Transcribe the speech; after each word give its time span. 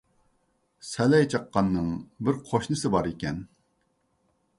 سەلەي 0.91 1.27
چاققاننىڭ 1.33 1.91
بىر 2.29 2.39
قوشنىسى 2.47 2.91
بار 2.95 3.11
ئىكەن. 3.11 3.39